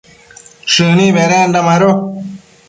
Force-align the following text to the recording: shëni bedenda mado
shëni 0.73 1.07
bedenda 1.17 1.59
mado 1.67 1.89